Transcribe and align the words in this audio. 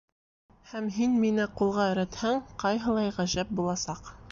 Һәм, 0.71 0.87
һин 0.95 1.13
мине 1.25 1.45
ҡулға 1.61 1.85
өйрәтһәң, 1.91 2.41
ҡайһылай 2.65 3.15
ғәжәп 3.21 3.55
буласаҡ! 3.61 4.15